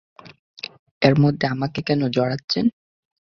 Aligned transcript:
এর 1.01 1.13
মধ্যে 1.19 1.45
আমাকে 1.47 1.79
কেন 1.81 2.01
জড়াচ্ছেন? 2.09 2.65